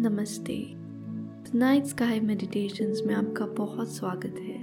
[0.00, 0.74] नमस्ते।
[1.54, 4.58] Night sky meditations में आपका बहुत स्वागत है।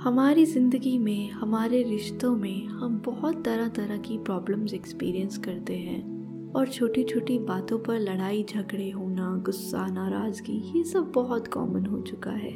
[0.00, 6.52] हमारी ज़िंदगी में, हमारे रिश्तों में हम बहुत तरह तरह की प्रॉब्लम्स एक्सपीरियंस करते हैं
[6.52, 12.00] और छोटी छोटी बातों पर लड़ाई, झगड़े होना, गुस्सा, नाराज़गी, ये सब बहुत कॉमन हो
[12.00, 12.52] चुका है।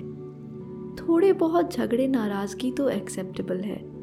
[0.97, 3.94] थोड़े बहुत झगड़े, नाराज़गी तो एक्सेप्टेबल है।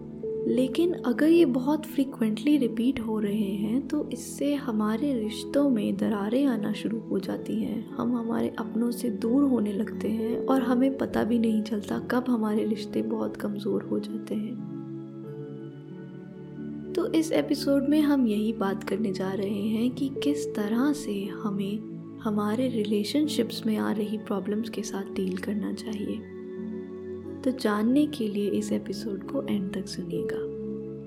[0.48, 6.46] लेकिन अगर ये बहुत फ्रीक्वेंटली रिपीट हो रहे हैं तो इससे हमारे रिश्तों में दरारें
[6.46, 10.98] आना शुरू हो जाती हैं। हम हमारे अपनों से दूर होने लगते हैं और हमें
[10.98, 14.56] पता भी नहीं चलता कब हमारे रिश्ते बहुत कमज़ोर हो जाते हैं।
[16.94, 21.24] तो इस एपिसोड में हम यही बात करने जा रहे हैं कि किस तरह से
[21.44, 21.80] हमें
[22.22, 26.41] हमारे रिलेशनशिप्स में आ रही प्रॉब्लम्स के साथ डील करना चाहिए।
[27.44, 30.38] तो जानने के लिए इस एपिसोड को एंड तक सुनिएगा।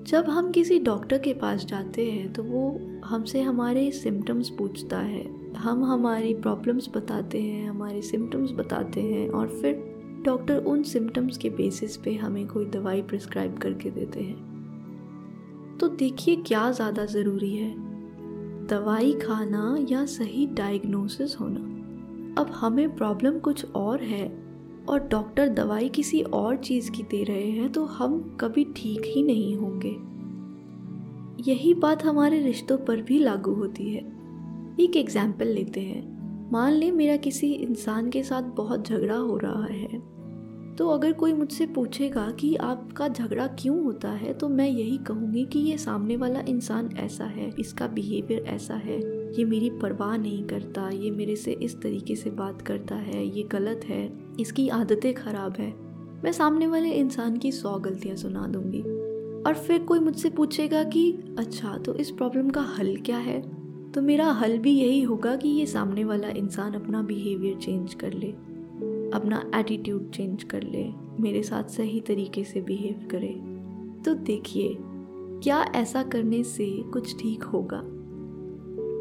[0.03, 5.23] जब हम किसी डॉक्टर के पास जाते हैं तो वो हमसे हमारे सिम्टम्स पूछता है।
[5.57, 9.83] हम हमारी प्रॉब्लम्स बताते हैं, हमारे सिम्टम्स बताते हैं और फिर
[10.25, 16.35] डॉक्टर उन सिम्टम्स के बेसिस पे हमें कोई दवाई प्रिस्क्राइब करके देते हैं। तो देखिए
[16.35, 17.73] क्या ज़्यादा ज़रूरी है।
[18.67, 21.59] दवाई खाना या सही डायग्नोसिस होना।
[22.41, 24.44] अब हमें प्रॉब्लम कुछ और है।
[24.89, 29.23] और डॉक्टर दवाई किसी और चीज़ की दे रहे हैं तो हम कभी ठीक ही
[29.23, 29.95] नहीं होंगे।
[31.43, 34.01] यही बात हमारे रिश्तों पर भी लागू होती है।
[34.79, 39.65] एक एग्ज़ाम्पल लेते हैं। मान लें मेरा किसी इंसान के साथ बहुत झगड़ा हो रहा
[39.65, 40.03] है।
[40.75, 45.45] तो अगर कोई मुझसे पूछेगा कि आपका झगड़ा क्यों होता है तो मैं यही कहूँगी
[45.45, 48.99] कि ये सामने वाला इंसान ऐसा है, इसका बिहेवियर ऐसा है,
[49.37, 53.43] ये मेरी परवाह नहीं करता, ये मेरे से इस तरीके से बात करता है, ये
[53.43, 54.07] गलत है।
[54.39, 55.73] इसकी आदतें ख़राब है।
[56.23, 58.81] मैं सामने वाले इंसान की सौ गलतियाँ सुना दूँगी।
[59.41, 63.41] और फिर कोई मुझसे पूछेगा कि अच्छा तो इस प्रॉब्लम का हल क्या है?
[63.91, 68.13] तो मेरा हल भी यही होगा कि ये सामने वाला इंसान अपना बिहेवियर चेंज कर
[68.13, 68.31] ले,
[69.11, 70.85] अपना एटीट्यूड चेंज कर ले,
[71.19, 73.33] मेरे साथ सही तरीके से बिहेव करे।
[74.05, 74.75] तो देखिए,
[75.43, 77.81] क्या ऐसा करने से कुछ ठीक होगा?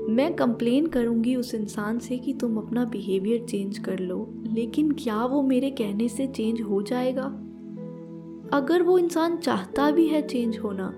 [0.09, 5.25] मैं कंप्लेन करूँगी उस इंसान से कि तुम अपना बिहेवियर चेंज कर लो, लेकिन क्या
[5.25, 7.23] वो मेरे कहने से चेंज हो जाएगा?
[8.53, 10.89] अगर वो इंसान चाहता भी है चेंज होना,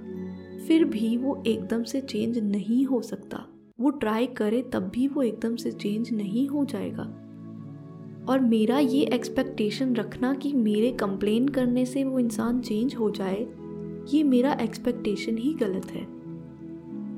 [0.69, 3.47] फिर भी वो एकदम से चेंज नहीं हो सकता।
[3.81, 7.03] वो ट्राई करे तब भी वो एकदम से चेंज नहीं हो जाएगा।
[8.29, 13.47] और मेरा ये एक्सपेक्टेशन रखना कि मेरे कंप्लेन करने से वो इंसान चेंज हो जाए,
[14.15, 16.16] ये मेरा एक्सपेक्टेशन ही गलत है।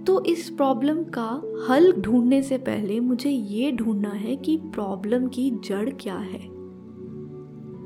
[0.08, 5.50] तो इस प्रॉब्लम का हल ढूँढने से पहले मुझे ये ढूंढना है कि प्रॉब्लम की
[5.50, 6.41] जड़ क्या है।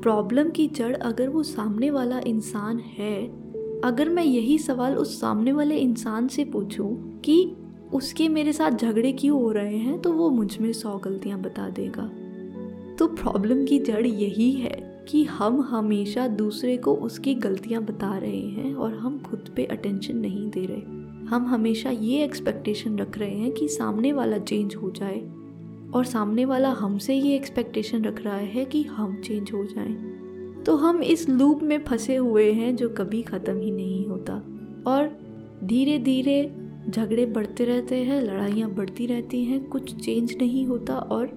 [0.01, 3.27] प्रॉब्लम की जड़ अगर वो सामने वाला इंसान है,
[3.81, 7.55] अगर मैं यही सवाल उस सामने वाले इंसान से पूछूँ कि
[7.93, 12.09] उसके मेरे साथ झगड़े क्यों हो रहे हैं तो वो मुझमें सौ गलतियाँ बता देगा।
[12.99, 18.41] तो प्रॉब्लम की जड़ यही है कि हम हमेशा दूसरे को उसकी गलतियाँ बता रहे
[18.41, 23.35] हैं और हम खुद पे अटेंशन नहीं दे रहे। हम हमेशा ये एक्सपेक्टेशन रख रहे
[23.35, 25.19] हैं कि सामने वाला चेंज हो जाए।
[25.93, 30.75] और सामने वाला हमसे ये एक्सपेक्टेशन रख रहा है कि हम चेंज हो जाएँ। तो
[30.75, 34.33] हम इस लूप में फंसे हुए हैं जो कभी ख़त्म ही नहीं होता।
[34.87, 35.11] और
[35.63, 36.43] धीरे धीरे
[36.89, 41.29] झगड़े बढ़ते रहते हैं, लड़ाइयाँ बढ़ती रहती हैं, कुछ चेंज नहीं होता और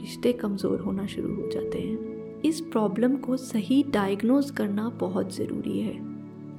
[0.00, 5.78] रिश्ते कमज़ोर होना शुरू हो जाते हैं। इस प्रॉब्लम को सही डायग्नोज करना बहुत ज़रूरी
[5.80, 5.94] है।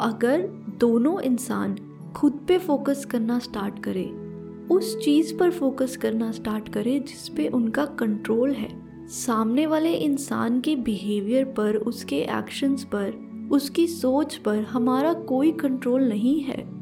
[0.02, 0.48] अगर
[0.80, 1.78] दोनों इंसान
[2.16, 4.28] खुद पे फोकस करना स्टार्ट करें।
[4.68, 10.62] उस चीज़ पर फोकस करना स्टार्ट करें जिस पे उनका कंट्रोल है। सामने वाले इंसान
[10.62, 13.14] के बिहेवियर पर, उसके एक्शंस पर,
[13.52, 16.78] उसकी सोच पर हमारा कोई कंट्रोल नहीं है।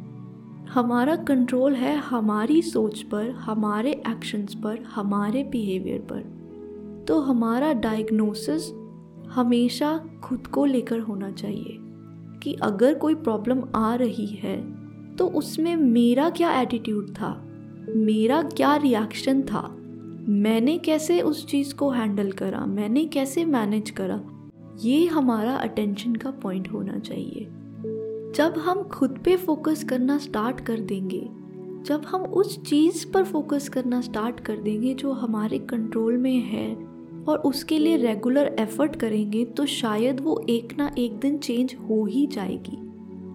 [0.69, 6.35] हमारा कंट्रोल है हमारी सोच पर, हमारे एक्शंस पर, हमारे बिहेवियर पर।
[7.07, 8.73] तो हमारा डायग्नोसिस
[9.29, 11.77] हमेशा खुद को लेकर होना चाहिए
[12.43, 14.84] कि अगर कोई प्रॉब्लम आ रही है
[15.17, 17.45] तो उसमें मेरा क्या एटीट्यूड था?
[17.95, 19.77] मेरा क्या रिएक्शन था?
[20.29, 22.65] मैंने कैसे उस चीज़ को हैंडल करा?
[22.65, 24.21] मैंने कैसे मैनेज करा?
[24.83, 27.47] ये हमारा अटेंशन का पॉइंट होना चाहिए।
[28.35, 31.29] जब हम खुद पे फोकस करना स्टार्ट कर देंगे,
[31.85, 36.75] जब हम उस चीज़ पर फोकस करना स्टार्ट कर देंगे जो हमारे कंट्रोल में है
[37.29, 42.05] और उसके लिए रेगुलर एफर्ट करेंगे तो शायद वो एक ना एक दिन चेंज हो
[42.05, 42.77] ही जाएगी।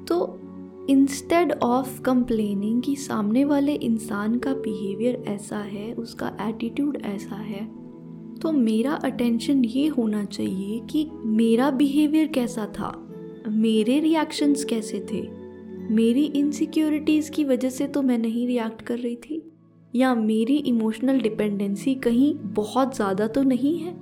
[0.05, 0.41] तो
[0.91, 7.65] इंस्टेड ऑफ़ कंप्लेनिंग कि सामने वाले इंसान का बिहेवियर ऐसा है, उसका एटीट्यूड ऐसा है
[8.37, 12.93] तो मेरा अटेंशन ये होना चाहिए कि मेरा बिहेवियर कैसा था,
[13.49, 15.23] मेरे रिएक्शंस कैसे थे,
[15.95, 19.43] मेरी इनसिक्योरिटीज़ की वजह से तो मैं नहीं रिएक्ट कर रही थी,
[19.95, 23.93] या मेरी इमोशनल डिपेंडेंसी कहीं बहुत ज़्यादा तो नहीं है?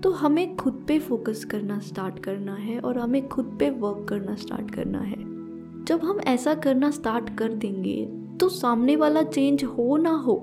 [0.00, 4.34] तो हमें खुद पे फोकस करना स्टार्ट करना है और हमें खुद पे वर्क करना
[4.36, 5.25] स्टार्ट करना है।
[5.86, 8.04] जब हम ऐसा करना स्टार्ट कर देंगे
[8.40, 10.34] तो सामने वाला चेंज हो ना हो,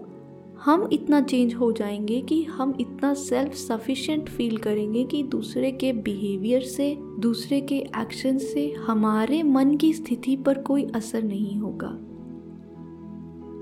[0.61, 5.91] हम इतना चेंज हो जाएँगे कि हम इतना सेल्फ सफिशिएंट फील करेंगे कि दूसरे के
[5.93, 11.87] बिहेवियर से, दूसरे के एक्शन से हमारे मन की स्थिति पर कोई असर नहीं होगा।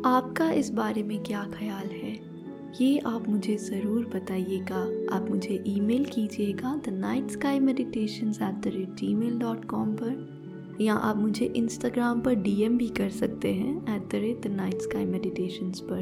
[0.10, 2.13] आपका इस बारे में क्या ख्याल है?
[2.81, 4.83] ये आप मुझे ज़रूर बताइएगा।
[5.16, 10.40] आप मुझे ईमेल कीजिएगा the night sky meditation at the rate Gmail dot com पर।
[10.81, 15.06] या आप मुझे इंस्टाग्राम पर डीएम भी कर सकते हैं at the rate night sky
[15.06, 16.01] meditations पर।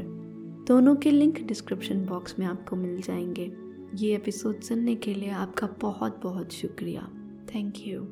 [0.67, 3.51] दोनों के लिंक डिस्क्रिप्शन बॉक्स में आपको मिल जाएँगे।
[3.95, 7.09] ये एपिसोड सुनने के लिए आपका बहुत बहुत शुक्रिया।
[7.55, 8.07] Thank you